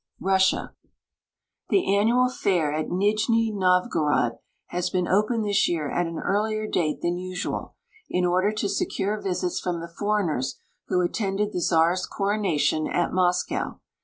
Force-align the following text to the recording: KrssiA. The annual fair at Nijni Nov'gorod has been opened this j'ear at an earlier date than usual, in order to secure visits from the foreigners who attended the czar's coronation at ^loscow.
KrssiA. 0.19 0.71
The 1.69 1.95
annual 1.95 2.27
fair 2.27 2.73
at 2.73 2.87
Nijni 2.89 3.53
Nov'gorod 3.53 4.39
has 4.69 4.89
been 4.89 5.07
opened 5.07 5.45
this 5.45 5.67
j'ear 5.69 5.93
at 5.95 6.07
an 6.07 6.17
earlier 6.17 6.65
date 6.65 7.01
than 7.03 7.19
usual, 7.19 7.75
in 8.09 8.25
order 8.25 8.51
to 8.51 8.67
secure 8.67 9.21
visits 9.21 9.59
from 9.59 9.79
the 9.79 9.87
foreigners 9.87 10.59
who 10.87 11.01
attended 11.01 11.53
the 11.53 11.61
czar's 11.61 12.07
coronation 12.07 12.87
at 12.87 13.11
^loscow. 13.11 13.77